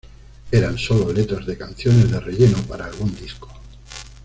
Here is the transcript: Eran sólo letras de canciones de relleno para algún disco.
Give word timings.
Eran 0.51 0.79
sólo 0.79 1.13
letras 1.13 1.45
de 1.45 1.55
canciones 1.59 2.09
de 2.09 2.19
relleno 2.19 2.57
para 2.63 2.85
algún 2.85 3.15
disco. 3.17 3.47